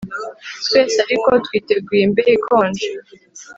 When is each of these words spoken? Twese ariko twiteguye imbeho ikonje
Twese 0.65 0.97
ariko 1.05 1.29
twiteguye 1.45 2.01
imbeho 2.07 2.31
ikonje 2.37 2.87